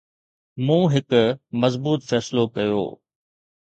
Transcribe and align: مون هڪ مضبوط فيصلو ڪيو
مون 0.65 0.81
هڪ 0.93 1.09
مضبوط 1.61 1.99
فيصلو 2.09 2.43
ڪيو 2.55 2.83